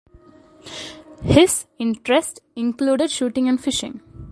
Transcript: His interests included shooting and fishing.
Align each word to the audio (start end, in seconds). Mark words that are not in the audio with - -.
His 1.21 1.67
interests 1.77 2.39
included 2.55 3.11
shooting 3.11 3.47
and 3.47 3.63
fishing. 3.63 4.01